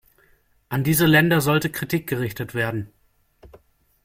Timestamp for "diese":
0.83-1.05